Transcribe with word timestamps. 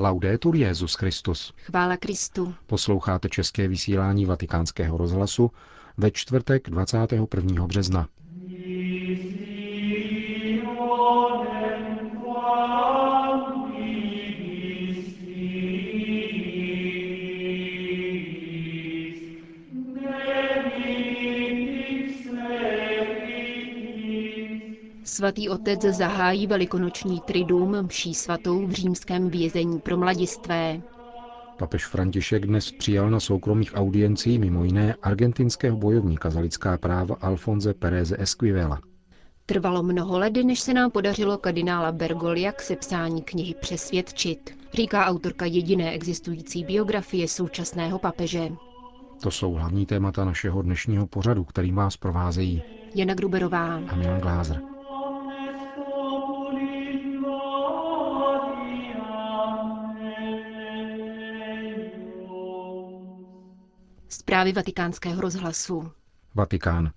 Laudetur 0.00 0.56
Jezus 0.56 0.94
Christus. 0.94 1.52
Chvála 1.56 1.96
Kristu. 1.96 2.54
Posloucháte 2.66 3.28
české 3.28 3.68
vysílání 3.68 4.26
Vatikánského 4.26 4.96
rozhlasu 4.96 5.50
ve 5.96 6.10
čtvrtek 6.10 6.70
21. 6.70 7.66
března. 7.66 8.08
Svatý 25.20 25.48
otec 25.48 25.80
zahájí 25.82 26.46
velikonoční 26.46 27.20
triduum 27.20 27.82
mší 27.82 28.14
svatou 28.14 28.66
v 28.66 28.70
římském 28.70 29.30
vězení 29.30 29.80
pro 29.80 29.96
mladistvé. 29.96 30.80
Papež 31.58 31.86
František 31.86 32.46
dnes 32.46 32.72
přijal 32.72 33.10
na 33.10 33.20
soukromých 33.20 33.72
audiencích 33.74 34.38
mimo 34.38 34.64
jiné 34.64 34.94
argentinského 35.02 35.76
bojovníka 35.76 36.30
za 36.30 36.40
lidská 36.40 36.78
práva 36.78 37.16
Alfonze 37.20 37.74
Pereze 37.74 38.16
Esquivela. 38.18 38.80
Trvalo 39.46 39.82
mnoho 39.82 40.18
let, 40.18 40.32
než 40.44 40.60
se 40.60 40.74
nám 40.74 40.90
podařilo 40.90 41.38
kardinála 41.38 41.92
Bergolia 41.92 42.52
k 42.52 42.62
sepsání 42.62 43.22
knihy 43.22 43.54
přesvědčit, 43.60 44.56
říká 44.74 45.06
autorka 45.06 45.46
jediné 45.46 45.92
existující 45.92 46.64
biografie 46.64 47.28
současného 47.28 47.98
papeže. 47.98 48.48
To 49.22 49.30
jsou 49.30 49.52
hlavní 49.52 49.86
témata 49.86 50.24
našeho 50.24 50.62
dnešního 50.62 51.06
pořadu, 51.06 51.44
který 51.44 51.72
vás 51.72 51.96
provázejí 51.96 52.62
Jana 52.94 53.14
Gruberová 53.14 53.74
a 53.88 53.96
Milan 53.96 54.20
Glázer. 54.20 54.60
Zprávy 64.40 64.52
vatikánského 64.52 65.20
rozhlasu. 65.20 65.92
Vatikán. 66.34 66.90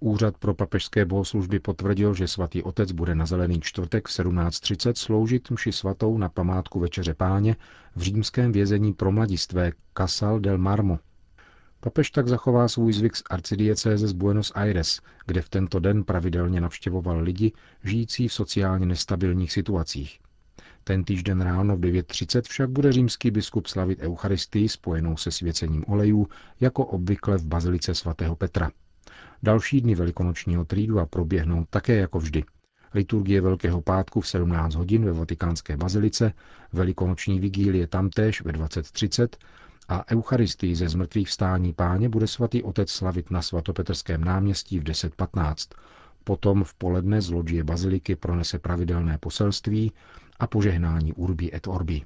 Úřad 0.00 0.38
pro 0.38 0.54
papežské 0.54 1.04
bohoslužby 1.04 1.60
potvrdil, 1.60 2.14
že 2.14 2.28
svatý 2.28 2.62
otec 2.62 2.92
bude 2.92 3.14
na 3.14 3.26
zelený 3.26 3.60
čtvrtek 3.60 4.08
v 4.08 4.10
17.30 4.10 4.92
sloužit 4.96 5.50
mši 5.50 5.72
svatou 5.72 6.18
na 6.18 6.28
památku 6.28 6.80
Večeře 6.80 7.14
páně 7.14 7.56
v 7.96 8.02
římském 8.02 8.52
vězení 8.52 8.92
pro 8.92 9.12
mladistvé 9.12 9.72
Casal 9.98 10.40
del 10.40 10.58
Marmo. 10.58 10.98
Papež 11.80 12.10
tak 12.10 12.28
zachová 12.28 12.68
svůj 12.68 12.92
zvyk 12.92 13.16
z 13.16 13.22
arcidiecéze 13.30 14.08
z 14.08 14.12
Buenos 14.12 14.52
Aires, 14.54 15.00
kde 15.26 15.42
v 15.42 15.48
tento 15.48 15.78
den 15.80 16.04
pravidelně 16.04 16.60
navštěvoval 16.60 17.20
lidi 17.20 17.52
žijící 17.84 18.28
v 18.28 18.32
sociálně 18.32 18.86
nestabilních 18.86 19.52
situacích. 19.52 20.20
Ten 20.88 21.04
týžden 21.04 21.40
ráno 21.40 21.76
v 21.76 21.80
9.30 21.80 22.42
však 22.48 22.70
bude 22.70 22.92
římský 22.92 23.30
biskup 23.30 23.66
slavit 23.66 24.00
Eucharistii 24.00 24.68
spojenou 24.68 25.16
se 25.16 25.30
svěcením 25.30 25.84
olejů, 25.88 26.28
jako 26.60 26.86
obvykle 26.86 27.38
v 27.38 27.46
bazilice 27.46 27.94
svatého 27.94 28.36
Petra. 28.36 28.70
Další 29.42 29.80
dny 29.80 29.94
velikonočního 29.94 30.64
trídu 30.64 30.98
a 31.00 31.06
proběhnou 31.06 31.64
také 31.70 31.96
jako 31.96 32.18
vždy. 32.18 32.44
Liturgie 32.94 33.40
Velkého 33.40 33.80
pátku 33.80 34.20
v 34.20 34.28
17 34.28 34.74
hodin 34.74 35.04
ve 35.04 35.12
vatikánské 35.12 35.76
bazilice, 35.76 36.32
velikonoční 36.72 37.40
vigílie 37.40 37.86
tamtéž 37.86 38.42
ve 38.42 38.52
20.30 38.52 39.28
a 39.88 40.10
Eucharistii 40.12 40.74
ze 40.76 40.88
zmrtvých 40.88 41.28
vstání 41.28 41.72
páně 41.72 42.08
bude 42.08 42.26
svatý 42.26 42.62
otec 42.62 42.90
slavit 42.90 43.30
na 43.30 43.42
svatopetrském 43.42 44.24
náměstí 44.24 44.78
v 44.78 44.84
10.15. 44.84 45.74
Potom 46.24 46.64
v 46.64 46.74
poledne 46.74 47.20
z 47.20 47.30
loďie 47.30 47.64
baziliky 47.64 48.16
pronese 48.16 48.58
pravidelné 48.58 49.18
poselství 49.18 49.92
a 50.38 50.46
požehnání 50.46 51.12
Urbi 51.12 51.54
et 51.54 51.66
Orbi. 51.66 52.02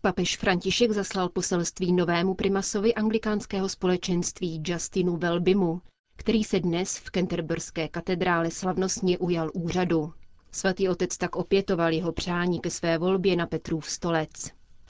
Papež 0.00 0.36
František 0.36 0.90
zaslal 0.90 1.28
poselství 1.28 1.92
novému 1.92 2.34
primasovi 2.34 2.94
anglikánského 2.94 3.68
společenství 3.68 4.62
Justinu 4.66 5.16
Velbimu, 5.16 5.80
který 6.16 6.44
se 6.44 6.60
dnes 6.60 6.98
v 6.98 7.10
Canterburské 7.10 7.88
katedrále 7.88 8.50
slavnostně 8.50 9.18
ujal 9.18 9.50
úřadu. 9.54 10.12
Svatý 10.52 10.88
otec 10.88 11.16
tak 11.16 11.36
opětoval 11.36 11.92
jeho 11.92 12.12
přání 12.12 12.60
ke 12.60 12.70
své 12.70 12.98
volbě 12.98 13.36
na 13.36 13.46
Petrův 13.46 13.90
stolec. 13.90 14.30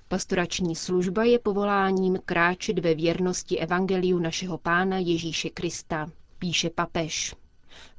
Pastorační 0.09 0.77
služba 0.77 1.25
je 1.25 1.39
povoláním 1.39 2.19
kráčet 2.25 2.79
ve 2.79 2.95
věrnosti 2.95 3.59
evangeliu 3.59 4.19
našeho 4.19 4.59
pána 4.59 4.99
Ježíše 4.99 5.51
Krista, 5.51 6.11
píše 6.39 6.71
papež. 6.71 7.35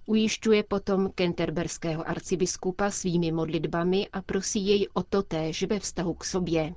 Ujišťuje 0.05 0.63
potom 0.63 1.11
kenterberského 1.11 2.09
arcibiskupa 2.09 2.91
svými 2.91 3.31
modlitbami 3.31 4.07
a 4.13 4.21
prosí 4.21 4.67
jej 4.67 4.87
o 4.93 5.03
to 5.03 5.23
též 5.23 5.63
ve 5.63 5.79
vztahu 5.79 6.13
k 6.13 6.25
sobě. 6.25 6.75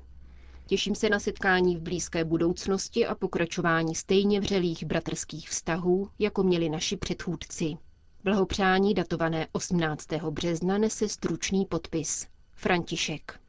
Těším 0.67 0.95
se 0.95 1.09
na 1.09 1.21
setkání 1.21 1.77
v 1.77 1.81
blízké 1.81 2.25
budoucnosti 2.25 3.07
a 3.07 3.15
pokračování 3.15 3.95
stejně 3.95 4.41
vřelých 4.41 4.85
bratrských 4.85 5.49
vztahů, 5.49 6.09
jako 6.19 6.43
měli 6.43 6.69
naši 6.69 6.97
předchůdci. 6.97 7.77
Blahopřání 8.25 8.95
datované 8.95 9.47
18. 9.53 10.07
března 10.31 10.79
nese 10.79 11.09
stručný 11.09 11.67
podpis. 11.67 12.27
František. 12.55 13.41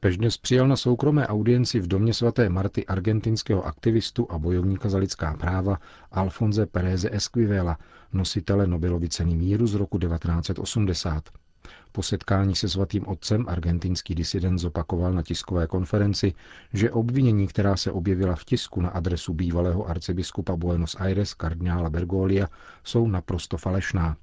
Papež 0.00 0.16
dnes 0.18 0.36
přijal 0.36 0.68
na 0.68 0.76
soukromé 0.76 1.26
audienci 1.26 1.80
v 1.80 1.86
domě 1.86 2.14
svaté 2.14 2.48
Marty 2.48 2.86
argentinského 2.86 3.66
aktivistu 3.66 4.26
a 4.30 4.38
bojovníka 4.38 4.88
za 4.88 4.98
lidská 4.98 5.36
práva 5.36 5.78
Alfonze 6.12 6.66
Pereze 6.66 7.10
Esquivela, 7.12 7.78
nositele 8.12 8.66
Nobelovy 8.66 9.08
ceny 9.08 9.34
míru 9.34 9.66
z 9.66 9.74
roku 9.74 9.98
1980. 9.98 11.28
Po 11.92 12.02
setkání 12.02 12.56
se 12.56 12.68
svatým 12.68 13.08
otcem 13.08 13.44
argentinský 13.48 14.14
disident 14.14 14.58
zopakoval 14.58 15.12
na 15.12 15.22
tiskové 15.22 15.66
konferenci, 15.66 16.34
že 16.72 16.90
obvinění, 16.90 17.46
která 17.46 17.76
se 17.76 17.92
objevila 17.92 18.36
v 18.36 18.44
tisku 18.44 18.80
na 18.80 18.88
adresu 18.88 19.34
bývalého 19.34 19.88
arcibiskupa 19.88 20.56
Buenos 20.56 20.96
Aires 20.98 21.34
kardinála 21.34 21.90
Bergolia, 21.90 22.48
jsou 22.84 23.08
naprosto 23.08 23.56
falešná. 23.56 24.16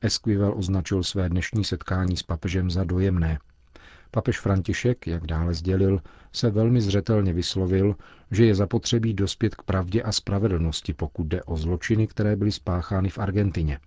Esquivel 0.00 0.54
označil 0.56 1.02
své 1.02 1.28
dnešní 1.28 1.64
setkání 1.64 2.16
s 2.16 2.22
papežem 2.22 2.70
za 2.70 2.84
dojemné. 2.84 3.38
Papež 4.14 4.40
František, 4.40 5.06
jak 5.06 5.26
dále 5.26 5.54
sdělil, 5.54 6.00
se 6.32 6.50
velmi 6.50 6.80
zřetelně 6.80 7.32
vyslovil, 7.32 7.96
že 8.30 8.46
je 8.46 8.54
zapotřebí 8.54 9.14
dospět 9.14 9.54
k 9.54 9.62
pravdě 9.62 10.02
a 10.02 10.12
spravedlnosti, 10.12 10.94
pokud 10.94 11.26
jde 11.26 11.42
o 11.42 11.56
zločiny, 11.56 12.06
které 12.06 12.36
byly 12.36 12.52
spáchány 12.52 13.08
v 13.08 13.18
Argentině. 13.18 13.78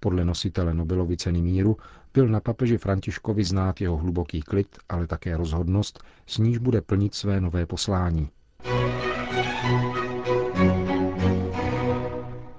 Podle 0.00 0.24
nositele 0.24 0.74
Nobelovy 0.74 1.16
ceny 1.16 1.42
míru 1.42 1.76
byl 2.14 2.28
na 2.28 2.40
papeži 2.40 2.78
Františkovi 2.78 3.44
znát 3.44 3.80
jeho 3.80 3.96
hluboký 3.96 4.42
klid, 4.42 4.68
ale 4.88 5.06
také 5.06 5.36
rozhodnost, 5.36 6.04
s 6.26 6.38
níž 6.38 6.58
bude 6.58 6.80
plnit 6.80 7.14
své 7.14 7.40
nové 7.40 7.66
poslání. 7.66 8.28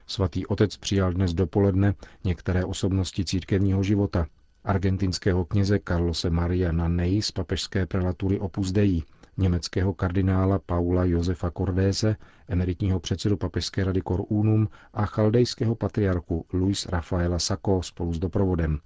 Svatý 0.08 0.46
otec 0.46 0.78
přijal 0.78 1.14
dnes 1.14 1.34
dopoledne 1.34 1.94
některé 2.24 2.66
osobnosti 2.66 3.26
církevního 3.26 3.84
života, 3.84 4.28
argentinského 4.66 5.46
kněze 5.46 5.80
Carlose 5.88 6.30
Maria 6.30 6.72
Nanei 6.72 7.22
z 7.22 7.31
papežské 7.31 7.86
prelatury 7.86 8.40
Opus 8.40 8.72
Dei, 8.72 9.03
německého 9.38 9.94
kardinála 9.94 10.59
Paula 10.59 11.06
Josefa 11.06 11.52
Cordése, 11.52 12.16
emeritního 12.48 13.00
předsedu 13.00 13.38
papežské 13.38 13.84
rady 13.84 14.02
Cor 14.08 14.22
Unum 14.30 14.68
a 14.94 15.06
chaldejského 15.06 15.76
patriarchu 15.76 16.46
Luis 16.53 16.86
Rafaela 16.86 17.40
Sacco 17.40 17.81
spolu 17.84 18.14
s 18.14 18.20
doprovodem. 18.20 18.80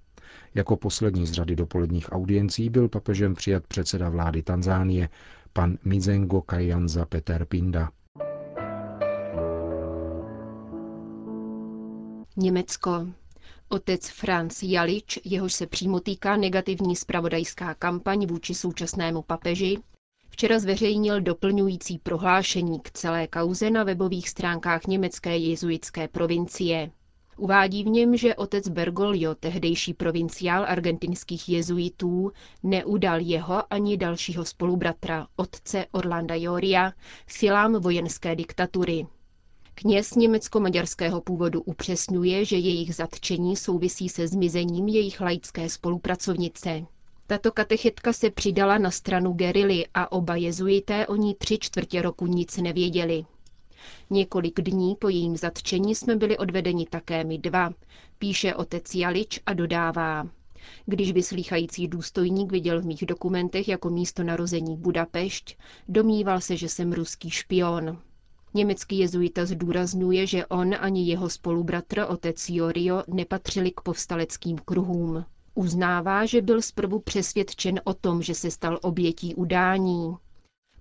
Jako 0.55 0.77
poslední 0.77 1.27
z 1.27 1.31
řady 1.31 1.55
dopoledních 1.55 2.11
audiencí 2.11 2.69
byl 2.69 2.89
papežem 2.89 3.35
přijat 3.35 3.67
předseda 3.67 4.09
vlády 4.09 4.43
Tanzánie, 4.43 5.09
pan 5.53 5.77
Mizengo 5.85 6.41
Kajanza 6.41 7.05
Peter 7.05 7.45
Pinda. 7.45 7.89
Německo. 12.37 13.07
Otec 13.71 14.09
Franz 14.09 14.63
Jalič, 14.63 15.19
jehož 15.25 15.53
se 15.53 15.67
přímo 15.67 15.99
týká 15.99 16.37
negativní 16.37 16.95
spravodajská 16.95 17.73
kampaň 17.73 18.25
vůči 18.25 18.53
současnému 18.55 19.21
papeži, 19.21 19.77
včera 20.29 20.59
zveřejnil 20.59 21.21
doplňující 21.21 21.97
prohlášení 21.97 22.79
k 22.79 22.91
celé 22.91 23.27
kauze 23.27 23.69
na 23.69 23.83
webových 23.83 24.29
stránkách 24.29 24.87
německé 24.87 25.37
jezuitské 25.37 26.07
provincie. 26.07 26.91
Uvádí 27.37 27.83
v 27.83 27.87
něm, 27.87 28.17
že 28.17 28.35
otec 28.35 28.69
Bergoglio, 28.69 29.35
tehdejší 29.35 29.93
provinciál 29.93 30.65
argentinských 30.67 31.49
jezuitů, 31.49 32.31
neudal 32.63 33.19
jeho 33.19 33.73
ani 33.73 33.97
dalšího 33.97 34.45
spolubratra, 34.45 35.27
otce 35.35 35.85
Orlanda 35.91 36.35
Joria, 36.35 36.93
silám 37.27 37.73
vojenské 37.73 38.35
diktatury. 38.35 39.07
Kněz 39.81 40.15
německo-maďarského 40.15 41.21
původu 41.21 41.61
upřesňuje, 41.61 42.45
že 42.45 42.57
jejich 42.57 42.95
zatčení 42.95 43.55
souvisí 43.55 44.09
se 44.09 44.27
zmizením 44.27 44.87
jejich 44.87 45.21
laické 45.21 45.69
spolupracovnice. 45.69 46.85
Tato 47.27 47.51
katechetka 47.51 48.13
se 48.13 48.29
přidala 48.29 48.77
na 48.77 48.91
stranu 48.91 49.33
gerily 49.33 49.85
a 49.93 50.11
oba 50.11 50.35
jezuité 50.35 51.07
o 51.07 51.15
ní 51.15 51.35
tři 51.35 51.57
čtvrtě 51.59 52.01
roku 52.01 52.25
nic 52.27 52.57
nevěděli. 52.57 53.25
Několik 54.09 54.61
dní 54.61 54.95
po 54.95 55.09
jejím 55.09 55.37
zatčení 55.37 55.95
jsme 55.95 56.15
byli 56.15 56.37
odvedeni 56.37 56.85
také 56.85 57.23
my 57.23 57.37
dva, 57.37 57.73
píše 58.17 58.55
otec 58.55 58.95
Jalič 58.95 59.39
a 59.45 59.53
dodává. 59.53 60.27
Když 60.85 61.11
by 61.11 61.23
slýchající 61.23 61.87
důstojník 61.87 62.51
viděl 62.51 62.81
v 62.81 62.85
mých 62.85 63.05
dokumentech 63.05 63.67
jako 63.67 63.89
místo 63.89 64.23
narození 64.23 64.77
Budapešť, 64.77 65.57
domníval 65.87 66.41
se, 66.41 66.57
že 66.57 66.69
jsem 66.69 66.93
ruský 66.93 67.29
špion. 67.29 67.97
Německý 68.53 68.97
jezuita 68.97 69.45
zdůrazňuje, 69.45 70.27
že 70.27 70.45
on 70.45 70.75
ani 70.79 71.07
jeho 71.07 71.29
spolubratr 71.29 72.05
otec 72.09 72.49
Jorio 72.49 73.03
nepatřili 73.07 73.71
k 73.71 73.81
povstaleckým 73.81 74.57
kruhům. 74.57 75.25
Uznává, 75.55 76.25
že 76.25 76.41
byl 76.41 76.61
zprvu 76.61 76.99
přesvědčen 76.99 77.81
o 77.83 77.93
tom, 77.93 78.21
že 78.21 78.35
se 78.35 78.51
stal 78.51 78.79
obětí 78.81 79.35
udání. 79.35 80.15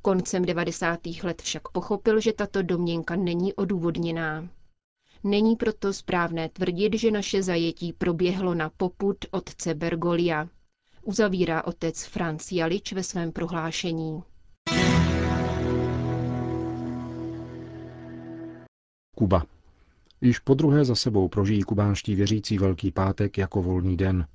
Koncem 0.03 0.45
90. 0.45 1.01
let 1.23 1.43
však 1.43 1.69
pochopil, 1.69 2.21
že 2.21 2.33
tato 2.33 2.63
domněnka 2.63 3.17
není 3.17 3.55
odůvodněná. 3.55 4.49
Není 5.25 5.57
proto 5.57 5.93
správné 5.93 6.49
tvrdit, 6.49 6.95
že 6.95 7.11
naše 7.11 7.43
zajetí 7.43 7.93
proběhlo 7.93 8.55
na 8.55 8.71
poput 8.77 9.17
otce 9.31 9.75
Bergolia. 9.75 10.49
Uzavírá 11.03 11.65
otec 11.65 12.05
Franz 12.05 12.53
Jalič 12.53 12.93
ve 12.93 13.03
svém 13.03 13.33
prohlášení. 13.33 14.23
Kuba. 19.19 19.45
Již 20.21 20.39
po 20.39 20.55
druhé 20.55 20.85
za 20.85 20.95
sebou 20.95 21.29
prožijí 21.29 21.63
kubánští 21.63 22.15
věřící 22.15 22.59
Velký 22.59 22.93
pátek 22.93 23.39
jako 23.39 23.63
volný 23.63 23.97
den. 23.97 24.27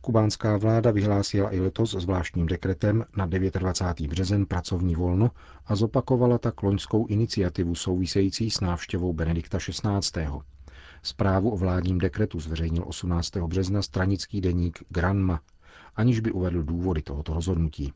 Kubánská 0.00 0.56
vláda 0.56 0.90
vyhlásila 0.90 1.54
i 1.54 1.60
letos 1.60 1.90
zvláštním 1.90 2.46
dekretem 2.46 3.04
na 3.16 3.26
29. 3.26 4.10
březen 4.10 4.46
pracovní 4.46 4.94
volno 4.94 5.30
a 5.66 5.76
zopakovala 5.76 6.38
tak 6.38 6.62
loňskou 6.62 7.06
iniciativu 7.06 7.74
související 7.74 8.50
s 8.50 8.60
návštěvou 8.60 9.12
Benedikta 9.12 9.58
XVI. 9.58 10.28
Zprávu 11.02 11.50
o 11.50 11.56
vládním 11.56 11.98
dekretu 11.98 12.40
zveřejnil 12.40 12.84
18. 12.86 13.36
března 13.36 13.82
stranický 13.82 14.40
deník 14.40 14.84
Granma, 14.88 15.40
aniž 15.96 16.20
by 16.20 16.32
uvedl 16.32 16.62
důvody 16.62 17.02
tohoto 17.02 17.34
rozhodnutí. 17.34 17.92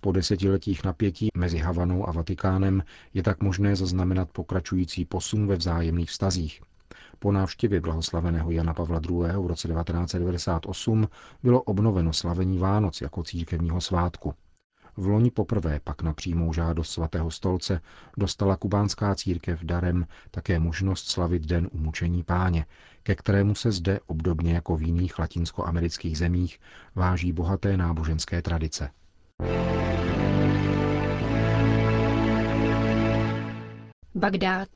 Po 0.00 0.12
desetiletích 0.12 0.84
napětí 0.84 1.28
mezi 1.36 1.58
Havanou 1.58 2.08
a 2.08 2.12
Vatikánem 2.12 2.82
je 3.14 3.22
tak 3.22 3.42
možné 3.42 3.76
zaznamenat 3.76 4.30
pokračující 4.30 5.04
posun 5.04 5.46
ve 5.46 5.56
vzájemných 5.56 6.10
vztazích. 6.10 6.60
Po 7.18 7.32
návštěvě 7.32 7.80
blahoslaveného 7.80 8.50
Jana 8.50 8.74
Pavla 8.74 9.00
II. 9.10 9.16
v 9.18 9.46
roce 9.46 9.68
1998 9.68 11.08
bylo 11.42 11.62
obnoveno 11.62 12.12
slavení 12.12 12.58
Vánoc 12.58 13.00
jako 13.00 13.22
církevního 13.22 13.80
svátku. 13.80 14.34
V 14.96 15.06
loni 15.06 15.30
poprvé 15.30 15.80
pak 15.84 16.02
na 16.02 16.14
přímou 16.14 16.52
žádost 16.52 16.90
svatého 16.90 17.30
stolce 17.30 17.80
dostala 18.18 18.56
kubánská 18.56 19.14
církev 19.14 19.64
darem 19.64 20.06
také 20.30 20.58
možnost 20.58 21.08
slavit 21.08 21.46
Den 21.46 21.68
umučení 21.72 22.22
páně, 22.22 22.66
ke 23.02 23.14
kterému 23.14 23.54
se 23.54 23.72
zde, 23.72 24.00
obdobně 24.06 24.54
jako 24.54 24.76
v 24.76 24.82
jiných 24.82 25.18
latinskoamerických 25.18 26.18
zemích, 26.18 26.60
váží 26.94 27.32
bohaté 27.32 27.76
náboženské 27.76 28.42
tradice. 28.42 28.90
Bagdád. 34.16 34.68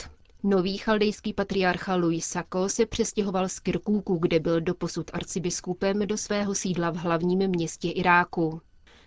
Nový 0.42 0.78
chaldejský 0.78 1.32
patriarcha 1.32 1.96
Louis 1.96 2.26
Sako 2.26 2.68
se 2.68 2.86
přestěhoval 2.86 3.48
z 3.48 3.60
Kirkúku, 3.60 4.18
kde 4.18 4.40
byl 4.40 4.60
doposud 4.60 5.10
arcibiskupem, 5.12 6.06
do 6.06 6.16
svého 6.16 6.54
sídla 6.54 6.90
v 6.90 6.96
hlavním 6.96 7.38
městě 7.38 7.90
Iráku. 7.90 8.60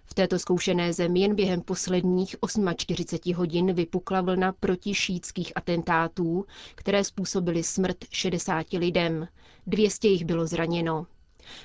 V 0.06 0.14
této 0.14 0.40
zkoušené 0.40 0.94
zemi 0.94 1.20
jen 1.20 1.36
během 1.36 1.62
posledních 1.62 2.36
48 2.76 3.36
hodin 3.36 3.74
vypukla 3.74 4.22
vlna 4.22 4.54
protišítských 4.60 5.52
atentátů, 5.56 6.46
které 6.76 7.04
způsobily 7.04 7.64
smrt 7.64 7.98
60 8.12 8.74
lidem. 8.74 9.28
200 9.68 10.08
jich 10.08 10.26
bylo 10.26 10.48
zraněno. 10.48 11.08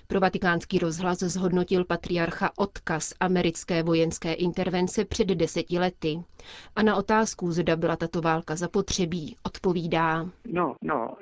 Pro 0.06 0.20
vatikánský 0.20 0.78
rozhlas 0.78 1.18
zhodnotil 1.18 1.84
patriarcha 1.84 2.50
odkaz 2.56 3.14
americké 3.20 3.82
vojenské 3.82 4.32
intervence 4.32 5.04
před 5.04 5.28
deseti 5.28 5.78
lety. 5.78 6.18
A 6.76 6.82
na 6.82 6.96
otázku, 6.96 7.52
zda 7.52 7.76
byla 7.76 7.96
tato 7.96 8.20
válka 8.20 8.56
zapotřebí, 8.56 9.36
odpovídá. 9.42 10.26
No, 10.44 10.76
no, 10.82 11.16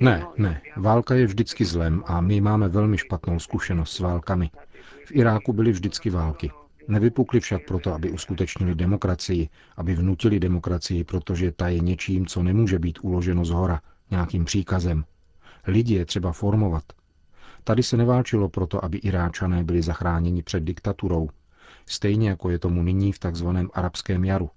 ne, 0.00 0.26
ne, 0.38 0.62
válka 0.76 1.14
je 1.14 1.26
vždycky 1.26 1.64
zlem 1.64 2.02
a 2.06 2.20
my 2.20 2.40
máme 2.40 2.68
velmi 2.68 2.98
špatnou 2.98 3.38
zkušenost 3.38 3.92
s 3.92 4.00
válkami. 4.00 4.50
V 5.06 5.12
Iráku 5.12 5.52
byly 5.52 5.72
vždycky 5.72 6.10
války. 6.10 6.50
Nevypukly 6.88 7.40
však 7.40 7.66
proto, 7.66 7.94
aby 7.94 8.10
uskutečnili 8.10 8.74
demokracii, 8.74 9.48
aby 9.76 9.94
vnutili 9.94 10.40
demokracii, 10.40 11.04
protože 11.04 11.52
ta 11.52 11.68
je 11.68 11.78
něčím, 11.80 12.26
co 12.26 12.42
nemůže 12.42 12.78
být 12.78 12.98
uloženo 13.02 13.44
z 13.44 13.50
hora, 13.50 13.80
nějakým 14.10 14.44
příkazem, 14.44 15.04
Lidi 15.66 15.94
je 15.94 16.06
třeba 16.06 16.32
formovat. 16.32 16.84
Tady 17.64 17.82
se 17.82 17.96
neválčilo 17.96 18.48
proto, 18.48 18.84
aby 18.84 18.98
Iráčané 18.98 19.64
byli 19.64 19.82
zachráněni 19.82 20.42
před 20.42 20.60
diktaturou, 20.62 21.28
stejně 21.86 22.28
jako 22.28 22.50
je 22.50 22.58
tomu 22.58 22.82
nyní 22.82 23.12
v 23.12 23.18
takzvaném 23.18 23.70
arabském 23.74 24.24
jaru. 24.24 24.50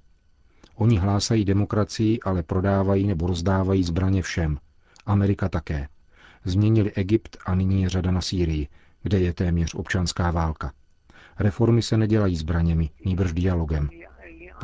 Oni 0.75 0.97
hlásají 0.97 1.45
demokracii, 1.45 2.19
ale 2.19 2.43
prodávají 2.43 3.07
nebo 3.07 3.27
rozdávají 3.27 3.83
zbraně 3.83 4.21
všem. 4.21 4.57
Amerika 5.05 5.49
také. 5.49 5.87
Změnili 6.45 6.91
Egypt 6.91 7.37
a 7.45 7.55
nyní 7.55 7.81
je 7.83 7.89
řada 7.89 8.11
na 8.11 8.21
Sýrii, 8.21 8.67
kde 9.03 9.19
je 9.19 9.33
téměř 9.33 9.75
občanská 9.75 10.31
válka. 10.31 10.71
Reformy 11.39 11.81
se 11.81 11.97
nedělají 11.97 12.35
zbraněmi, 12.35 12.89
nýbrž 13.05 13.33
dialogem. 13.33 13.89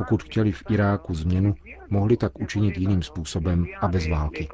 Pokud 0.00 0.22
chtěli 0.22 0.52
v 0.52 0.62
Iráku 0.70 1.14
změnu, 1.14 1.54
mohli 1.90 2.16
tak 2.16 2.40
učinit 2.40 2.78
jiným 2.78 3.02
způsobem 3.02 3.66
a 3.80 3.88
bez 3.88 4.08
války. 4.08 4.48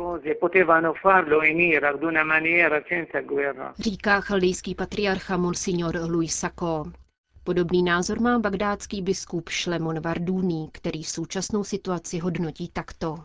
Říká 3.78 4.20
chaldejský 4.20 4.75
patriarcha 4.75 5.37
Monsignor 5.37 5.96
Luis 6.10 6.34
Sacco. 6.34 6.84
Podobný 7.44 7.82
názor 7.82 8.20
má 8.20 8.38
bagdátský 8.38 9.02
biskup 9.02 9.48
Šlemon 9.48 10.00
Vardúný, 10.00 10.70
který 10.72 11.04
současnou 11.04 11.64
situaci 11.64 12.19
hodnotí 12.19 12.69
takto. 12.72 13.16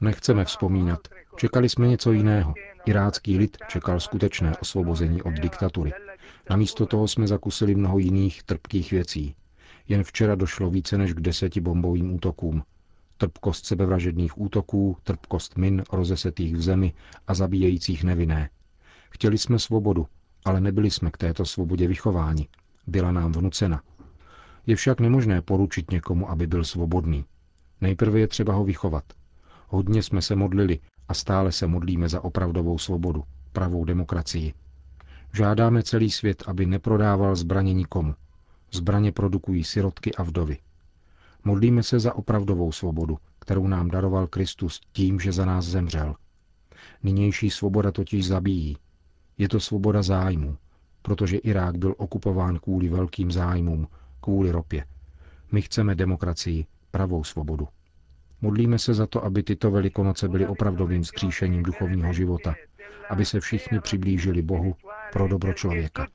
Nechceme 0.00 0.44
vzpomínat. 0.44 1.00
Čekali 1.36 1.68
jsme 1.68 1.88
něco 1.88 2.12
jiného. 2.12 2.54
Irácký 2.86 3.38
lid 3.38 3.56
čekal 3.68 4.00
skutečné 4.00 4.52
osvobození 4.60 5.22
od 5.22 5.32
diktatury. 5.32 5.92
Namísto 6.50 6.86
toho 6.86 7.08
jsme 7.08 7.26
zakusili 7.26 7.74
mnoho 7.74 7.98
jiných 7.98 8.42
trpkých 8.42 8.90
věcí. 8.90 9.34
Jen 9.88 10.04
včera 10.04 10.34
došlo 10.34 10.70
více 10.70 10.98
než 10.98 11.12
k 11.12 11.20
deseti 11.20 11.60
bombovým 11.60 12.14
útokům. 12.14 12.62
Trpkost 13.16 13.66
sebevražedných 13.66 14.40
útoků, 14.40 14.96
trpkost 15.02 15.56
min 15.56 15.82
rozesetých 15.92 16.56
v 16.56 16.62
zemi 16.62 16.92
a 17.26 17.34
zabíjejících 17.34 18.04
nevinné. 18.04 18.50
Chtěli 19.10 19.38
jsme 19.38 19.58
svobodu, 19.58 20.06
ale 20.44 20.60
nebyli 20.60 20.90
jsme 20.90 21.10
k 21.10 21.16
této 21.16 21.44
svobodě 21.44 21.88
vychováni. 21.88 22.48
Byla 22.86 23.12
nám 23.12 23.32
vnucena. 23.32 23.82
Je 24.66 24.76
však 24.76 25.00
nemožné 25.00 25.42
poručit 25.42 25.90
někomu, 25.90 26.30
aby 26.30 26.46
byl 26.46 26.64
svobodný. 26.64 27.24
Nejprve 27.80 28.20
je 28.20 28.28
třeba 28.28 28.52
ho 28.54 28.64
vychovat. 28.64 29.04
Hodně 29.68 30.02
jsme 30.02 30.22
se 30.22 30.36
modlili 30.36 30.78
a 31.08 31.14
stále 31.14 31.52
se 31.52 31.66
modlíme 31.66 32.08
za 32.08 32.24
opravdovou 32.24 32.78
svobodu, 32.78 33.24
pravou 33.52 33.84
demokracii. 33.84 34.54
Žádáme 35.32 35.82
celý 35.82 36.10
svět, 36.10 36.42
aby 36.46 36.66
neprodával 36.66 37.36
zbraně 37.36 37.74
nikomu. 37.74 38.14
Zbraně 38.72 39.12
produkují 39.12 39.64
sirotky 39.64 40.14
a 40.14 40.22
vdovy. 40.22 40.58
Modlíme 41.44 41.82
se 41.82 42.00
za 42.00 42.14
opravdovou 42.14 42.72
svobodu, 42.72 43.18
kterou 43.38 43.66
nám 43.66 43.90
daroval 43.90 44.26
Kristus 44.26 44.80
tím, 44.92 45.20
že 45.20 45.32
za 45.32 45.44
nás 45.44 45.64
zemřel. 45.64 46.14
Nynější 47.02 47.50
svoboda 47.50 47.92
totiž 47.92 48.26
zabíjí. 48.26 48.76
Je 49.38 49.48
to 49.48 49.60
svoboda 49.60 50.02
zájmu, 50.02 50.56
protože 51.02 51.36
Irák 51.36 51.78
byl 51.78 51.94
okupován 51.98 52.58
kvůli 52.58 52.88
velkým 52.88 53.30
zájmům, 53.30 53.88
kvůli 54.20 54.50
ropě. 54.50 54.84
My 55.52 55.62
chceme 55.62 55.94
demokracii, 55.94 56.66
pravou 56.90 57.24
svobodu. 57.24 57.68
Modlíme 58.40 58.78
se 58.78 58.94
za 58.94 59.06
to, 59.06 59.24
aby 59.24 59.42
tyto 59.42 59.70
velikonoce 59.70 60.28
byly 60.28 60.46
opravdovým 60.46 61.04
skříšením 61.04 61.62
duchovního 61.62 62.12
života, 62.12 62.54
aby 63.10 63.24
se 63.24 63.40
všichni 63.40 63.80
přiblížili 63.80 64.42
Bohu 64.42 64.74
pro 65.12 65.28
dobro 65.28 65.52
člověka. 65.52 66.06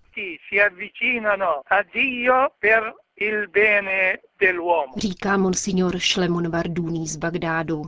Říká 4.97 5.37
monsignor 5.37 5.99
Šlemon 5.99 6.49
Vardúný 6.49 7.07
z 7.07 7.15
Bagdádu. 7.15 7.81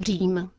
Řím. 0.00 0.50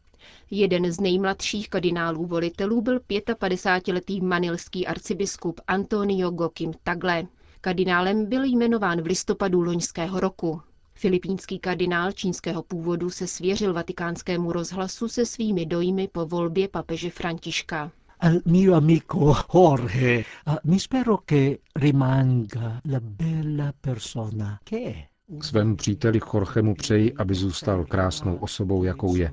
Jeden 0.52 0.92
z 0.92 1.00
nejmladších 1.00 1.70
kardinálů 1.70 2.26
volitelů 2.26 2.82
byl 2.82 3.00
55-letý 3.00 4.22
manilský 4.22 4.88
arcibiskup 4.88 5.62
Antonio 5.68 6.32
Gokim 6.32 6.74
Tagle. 6.84 7.24
Kardinálem 7.62 8.30
byl 8.30 8.44
jmenován 8.44 9.02
v 9.02 9.06
listopadu 9.06 9.62
loňského 9.62 10.20
roku. 10.20 10.62
Filipínský 10.98 11.60
kardinál 11.60 12.12
čínského 12.12 12.64
původu 12.64 13.10
se 13.10 13.28
svěřil 13.28 13.74
vatikánskému 13.74 14.52
rozhlasu 14.52 15.08
se 15.08 15.26
svými 15.26 15.66
dojmy 15.66 16.08
po 16.12 16.26
volbě 16.26 16.68
papeže 16.68 17.10
Františka. 17.10 17.92
al 18.20 18.42
mio 18.46 18.74
amico 18.74 19.36
Jorge. 19.54 20.26
Mi 20.64 20.80
spero 20.80 21.22
che 21.26 21.60
rimanga 21.76 22.82
la 22.86 23.00
bella 23.00 23.74
persona 23.82 24.60
che 24.64 24.78
è. 24.78 25.10
Svému 25.40 25.76
příteli 25.76 26.20
Jorgemu 26.34 26.76
přeji, 26.76 27.14
aby 27.14 27.36
zůstal 27.36 27.86
krásnou 27.86 28.36
osobou, 28.36 28.84
jakou 28.84 29.16
je. 29.16 29.32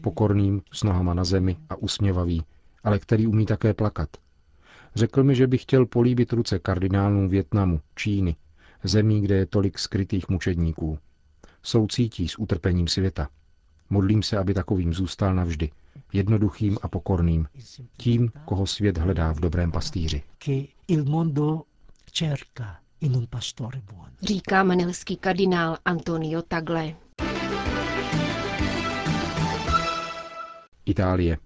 Pokorným, 0.00 0.62
s 0.72 0.82
nohama 0.82 1.14
na 1.14 1.24
zemi 1.24 1.56
a 1.68 1.76
usměvavý, 1.76 2.42
ale 2.84 2.98
který 2.98 3.26
umí 3.26 3.46
také 3.46 3.74
plakat. 3.74 4.08
Řekl 4.94 5.24
mi, 5.24 5.34
že 5.34 5.46
by 5.46 5.58
chtěl 5.58 5.86
políbit 5.86 6.32
ruce 6.32 6.58
kardinálům 6.58 7.28
Větnamu, 7.28 7.80
Číny, 7.94 8.36
zemí, 8.84 9.20
kde 9.20 9.34
je 9.34 9.46
tolik 9.46 9.78
skrytých 9.78 10.28
mučedníků. 10.28 10.98
Soucítí 11.62 12.28
s 12.28 12.38
utrpením 12.38 12.88
světa. 12.88 13.28
Modlím 13.90 14.22
se, 14.22 14.38
aby 14.38 14.54
takovým 14.54 14.94
zůstal 14.94 15.34
navždy, 15.34 15.70
jednoduchým 16.12 16.78
a 16.82 16.88
pokorným, 16.88 17.46
tím, 17.96 18.32
koho 18.44 18.66
svět 18.66 18.98
hledá 18.98 19.32
v 19.32 19.40
dobrém 19.40 19.72
pastýři. 19.72 20.22
Říká 24.22 24.62
manilský 24.64 25.16
kardinál 25.16 25.76
Antonio 25.84 26.42
Tagle. 26.42 26.94
Itálie. 30.86 31.38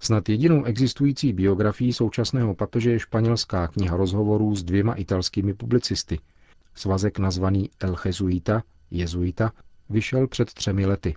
Snad 0.00 0.28
jedinou 0.28 0.64
existující 0.64 1.32
biografií 1.32 1.92
současného 1.92 2.54
papeže 2.54 2.90
je 2.90 2.98
španělská 2.98 3.68
kniha 3.68 3.96
rozhovorů 3.96 4.56
s 4.56 4.62
dvěma 4.62 4.94
italskými 4.94 5.54
publicisty. 5.54 6.18
Svazek 6.74 7.18
nazvaný 7.18 7.70
El 7.80 7.96
Jesuita, 8.04 8.62
jezuita, 8.90 9.52
vyšel 9.90 10.26
před 10.26 10.54
třemi 10.54 10.86
lety. 10.86 11.14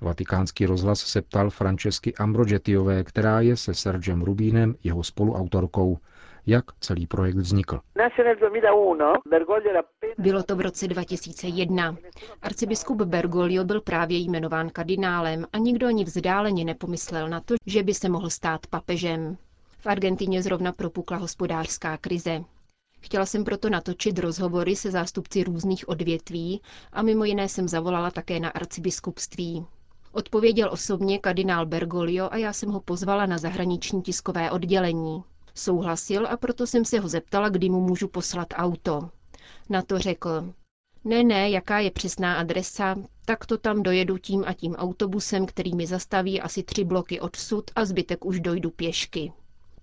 Vatikánský 0.00 0.66
rozhlas 0.66 1.00
se 1.00 1.22
ptal 1.22 1.50
Francesky 1.50 2.14
Ambrogetiové, 2.14 3.04
která 3.04 3.40
je 3.40 3.56
se 3.56 3.74
Sergem 3.74 4.22
Rubínem 4.22 4.74
jeho 4.84 5.02
spoluautorkou, 5.02 5.98
jak 6.46 6.64
celý 6.80 7.06
projekt 7.06 7.36
vznikl. 7.36 7.80
Bylo 10.18 10.42
to 10.42 10.56
v 10.56 10.60
roce 10.60 10.88
2001. 10.88 11.96
Arcibiskup 12.42 13.02
Bergoglio 13.02 13.64
byl 13.64 13.80
právě 13.80 14.18
jmenován 14.18 14.70
kardinálem 14.70 15.46
a 15.52 15.58
nikdo 15.58 15.86
ani 15.86 16.04
vzdáleně 16.04 16.64
nepomyslel 16.64 17.28
na 17.28 17.40
to, 17.40 17.54
že 17.66 17.82
by 17.82 17.94
se 17.94 18.08
mohl 18.08 18.30
stát 18.30 18.66
papežem. 18.66 19.36
V 19.78 19.86
Argentině 19.86 20.42
zrovna 20.42 20.72
propukla 20.72 21.16
hospodářská 21.16 21.96
krize. 21.96 22.44
Chtěla 23.04 23.26
jsem 23.26 23.44
proto 23.44 23.70
natočit 23.70 24.18
rozhovory 24.18 24.76
se 24.76 24.90
zástupci 24.90 25.44
různých 25.44 25.88
odvětví 25.88 26.60
a 26.92 27.02
mimo 27.02 27.24
jiné 27.24 27.48
jsem 27.48 27.68
zavolala 27.68 28.10
také 28.10 28.40
na 28.40 28.48
arcibiskupství. 28.48 29.66
Odpověděl 30.12 30.68
osobně 30.72 31.18
kardinál 31.18 31.66
Bergoglio 31.66 32.28
a 32.30 32.36
já 32.36 32.52
jsem 32.52 32.70
ho 32.70 32.80
pozvala 32.80 33.26
na 33.26 33.38
zahraniční 33.38 34.02
tiskové 34.02 34.50
oddělení. 34.50 35.22
Souhlasil 35.54 36.26
a 36.26 36.36
proto 36.36 36.66
jsem 36.66 36.84
se 36.84 37.00
ho 37.00 37.08
zeptala, 37.08 37.48
kdy 37.48 37.70
mu 37.70 37.80
můžu 37.80 38.08
poslat 38.08 38.48
auto. 38.54 39.10
Na 39.68 39.82
to 39.82 39.98
řekl, 39.98 40.52
ne, 41.04 41.22
ne, 41.24 41.50
jaká 41.50 41.78
je 41.78 41.90
přesná 41.90 42.34
adresa, 42.34 42.96
tak 43.24 43.46
to 43.46 43.58
tam 43.58 43.82
dojedu 43.82 44.18
tím 44.18 44.44
a 44.46 44.52
tím 44.52 44.74
autobusem, 44.74 45.46
který 45.46 45.74
mi 45.74 45.86
zastaví 45.86 46.40
asi 46.40 46.62
tři 46.62 46.84
bloky 46.84 47.20
odsud 47.20 47.70
a 47.76 47.84
zbytek 47.84 48.24
už 48.24 48.40
dojdu 48.40 48.70
pěšky. 48.70 49.32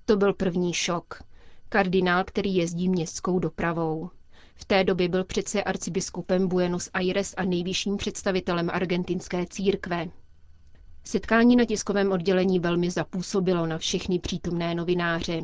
To 0.06 0.18
byl 0.18 0.34
první 0.34 0.74
šok. 0.74 1.31
Kardinál, 1.74 2.24
který 2.24 2.56
jezdí 2.56 2.90
městskou 2.90 3.40
dopravou. 3.40 4.10
V 4.56 4.66
té 4.66 4.84
době 4.84 5.10
byl 5.10 5.24
přece 5.24 5.64
arcibiskupem 5.64 6.48
Buenos 6.48 6.90
Aires 6.94 7.34
a 7.38 7.44
nejvyšším 7.44 7.98
představitelem 7.98 8.70
argentinské 8.74 9.46
církve. 9.50 10.08
Setkání 11.04 11.56
na 11.56 11.66
tiskovém 11.66 12.12
oddělení 12.12 12.60
velmi 12.60 12.92
zapůsobilo 12.92 13.68
na 13.68 13.78
všechny 13.78 14.20
přítomné 14.20 14.76
novináře. 14.76 15.42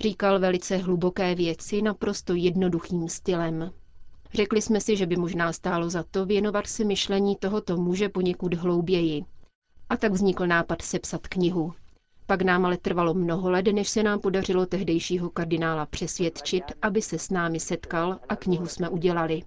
Říkal 0.00 0.38
velice 0.40 0.76
hluboké 0.76 1.34
věci 1.34 1.82
naprosto 1.82 2.34
jednoduchým 2.34 3.08
stylem. 3.08 3.70
Řekli 4.34 4.62
jsme 4.62 4.80
si, 4.80 4.96
že 4.96 5.06
by 5.06 5.16
možná 5.16 5.52
stálo 5.52 5.90
za 5.90 6.02
to 6.10 6.26
věnovat 6.26 6.66
se 6.66 6.84
myšlení 6.84 7.36
tohoto 7.36 7.76
muže 7.76 8.08
poněkud 8.08 8.54
hlouběji. 8.54 9.24
A 9.88 9.96
tak 9.96 10.12
vznikl 10.12 10.46
nápad 10.46 10.82
sepsat 10.82 11.26
knihu. 11.28 11.72
Pak 12.26 12.42
nám 12.42 12.66
ale 12.66 12.76
trvalo 12.76 13.14
mnoho 13.14 13.50
let, 13.50 13.66
než 13.66 13.88
se 13.88 14.02
nám 14.02 14.20
podařilo 14.20 14.66
tehdejšího 14.66 15.30
kardinála 15.30 15.86
přesvědčit, 15.86 16.64
aby 16.82 17.02
se 17.02 17.18
s 17.18 17.30
námi 17.30 17.60
setkal 17.60 18.18
a 18.28 18.36
knihu 18.36 18.66
jsme 18.66 18.88
udělali. 18.88 19.40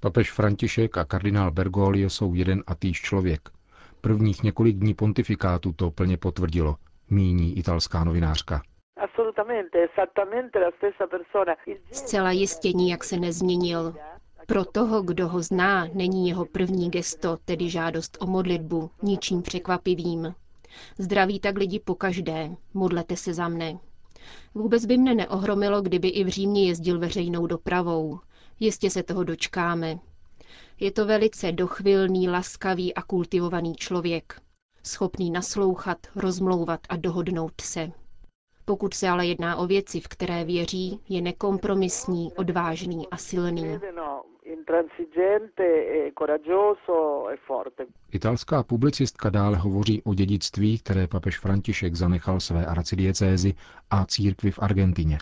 Papež 0.00 0.32
František 0.32 0.98
a 0.98 1.04
kardinál 1.04 1.50
Bergoglio 1.50 2.10
jsou 2.10 2.34
jeden 2.34 2.62
a 2.66 2.74
týž 2.74 3.00
člověk. 3.00 3.40
Prvních 4.00 4.42
několik 4.42 4.76
dní 4.76 4.94
pontifikátu 4.94 5.72
to 5.72 5.90
plně 5.90 6.16
potvrdilo, 6.16 6.76
míní 7.10 7.58
italská 7.58 8.04
novinářka. 8.04 8.62
Zcela 11.92 12.30
jistě 12.30 12.72
nijak 12.72 13.04
se 13.04 13.16
nezměnil. 13.16 13.94
Pro 14.46 14.64
toho, 14.64 15.02
kdo 15.02 15.28
ho 15.28 15.42
zná, 15.42 15.88
není 15.94 16.28
jeho 16.28 16.44
první 16.44 16.90
gesto, 16.90 17.38
tedy 17.44 17.70
žádost 17.70 18.18
o 18.20 18.26
modlitbu, 18.26 18.90
ničím 19.02 19.42
překvapivým. 19.42 20.34
Zdraví 20.98 21.40
tak 21.40 21.58
lidi 21.58 21.80
pokaždé, 21.80 22.56
modlete 22.74 23.16
se 23.16 23.34
za 23.34 23.48
mne. 23.48 23.78
Vůbec 24.54 24.86
by 24.86 24.98
mne 24.98 25.14
neohromilo, 25.14 25.82
kdyby 25.82 26.08
i 26.08 26.24
v 26.24 26.28
Římě 26.28 26.68
jezdil 26.68 26.98
veřejnou 26.98 27.46
dopravou. 27.46 28.18
Jistě 28.60 28.90
se 28.90 29.02
toho 29.02 29.24
dočkáme. 29.24 29.98
Je 30.80 30.90
to 30.90 31.06
velice 31.06 31.52
dochvilný, 31.52 32.28
laskavý 32.28 32.94
a 32.94 33.02
kultivovaný 33.02 33.74
člověk. 33.74 34.40
Schopný 34.82 35.30
naslouchat, 35.30 35.98
rozmlouvat 36.16 36.80
a 36.88 36.96
dohodnout 36.96 37.60
se. 37.60 37.92
Pokud 38.64 38.94
se 38.94 39.08
ale 39.08 39.26
jedná 39.26 39.56
o 39.56 39.66
věci, 39.66 40.00
v 40.00 40.08
které 40.08 40.44
věří, 40.44 41.00
je 41.08 41.20
nekompromisní, 41.22 42.32
odvážný 42.32 43.08
a 43.08 43.16
silný. 43.16 43.78
E 44.50 46.10
Italská 48.12 48.62
publicistka 48.62 49.30
dále 49.30 49.56
hovoří 49.56 50.02
o 50.02 50.14
dědictví, 50.14 50.78
které 50.78 51.06
papež 51.06 51.38
František 51.38 51.94
zanechal 51.94 52.40
své 52.40 52.66
arcidiecézi 52.66 53.54
a 53.90 54.06
církvi 54.06 54.50
v 54.50 54.58
Argentině. 54.58 55.18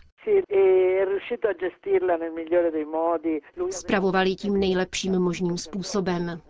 Spravovali 3.70 4.34
tím 4.34 4.60
nejlepším 4.60 5.18
možným 5.18 5.58
způsobem. 5.58 6.40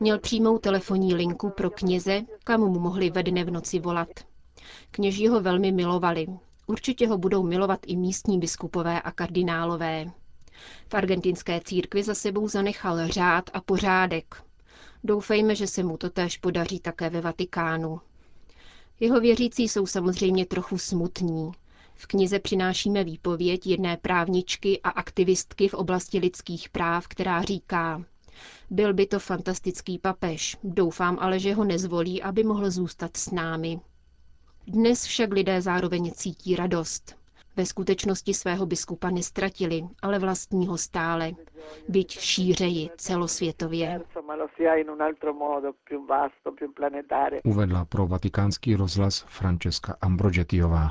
Měl 0.00 0.18
přímou 0.18 0.58
telefonní 0.58 1.14
linku 1.14 1.50
pro 1.50 1.70
kněze, 1.70 2.20
kam 2.44 2.60
mu 2.60 2.80
mohli 2.80 3.10
ve 3.10 3.22
dne 3.22 3.44
v 3.44 3.50
noci 3.50 3.78
volat. 3.78 4.08
Kněží 4.90 5.28
ho 5.28 5.40
velmi 5.40 5.72
milovali. 5.72 6.26
Určitě 6.66 7.08
ho 7.08 7.18
budou 7.18 7.42
milovat 7.42 7.80
i 7.86 7.96
místní 7.96 8.38
biskupové 8.38 9.02
a 9.02 9.12
kardinálové. 9.12 10.04
V 10.88 10.94
argentinské 10.94 11.60
církvi 11.64 12.02
za 12.02 12.14
sebou 12.14 12.48
zanechal 12.48 13.08
řád 13.08 13.50
a 13.52 13.60
pořádek. 13.60 14.42
Doufejme, 15.04 15.54
že 15.54 15.66
se 15.66 15.82
mu 15.82 15.96
to 15.96 16.10
též 16.10 16.36
podaří 16.36 16.80
také 16.80 17.10
ve 17.10 17.20
Vatikánu. 17.20 18.00
Jeho 19.00 19.20
věřící 19.20 19.68
jsou 19.68 19.86
samozřejmě 19.86 20.46
trochu 20.46 20.78
smutní. 20.78 21.52
V 21.94 22.06
knize 22.06 22.38
přinášíme 22.38 23.04
výpověď 23.04 23.66
jedné 23.66 23.96
právničky 23.96 24.80
a 24.82 24.88
aktivistky 24.88 25.68
v 25.68 25.74
oblasti 25.74 26.18
lidských 26.18 26.68
práv, 26.68 27.08
která 27.08 27.42
říká, 27.42 28.04
byl 28.70 28.94
by 28.94 29.06
to 29.06 29.18
fantastický 29.18 29.98
papež, 29.98 30.56
doufám 30.64 31.18
ale, 31.20 31.38
že 31.38 31.54
ho 31.54 31.64
nezvolí, 31.64 32.22
aby 32.22 32.44
mohl 32.44 32.70
zůstat 32.70 33.16
s 33.16 33.30
námi. 33.30 33.80
Dnes 34.66 35.04
však 35.04 35.32
lidé 35.32 35.62
zároveň 35.62 36.12
cítí 36.12 36.56
radost. 36.56 37.17
Ve 37.58 37.66
skutečnosti 37.66 38.34
svého 38.34 38.66
biskupa 38.66 39.10
nestratili, 39.10 39.82
ale 40.02 40.18
vlastního 40.18 40.78
stále, 40.78 41.32
byť 41.88 42.10
šířeji 42.18 42.90
celosvětově. 42.96 44.00
Uvedla 47.44 47.84
pro 47.84 48.06
vatikánský 48.06 48.74
rozhlas 48.76 49.24
Francesca 49.28 49.96
Ambrogetiová. 50.00 50.90